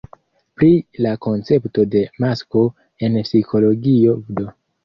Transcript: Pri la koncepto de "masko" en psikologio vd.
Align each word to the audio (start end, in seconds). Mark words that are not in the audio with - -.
Pri 0.61 0.69
la 1.05 1.11
koncepto 1.25 1.85
de 1.97 2.03
"masko" 2.25 2.65
en 3.09 3.21
psikologio 3.29 4.21
vd. 4.31 4.53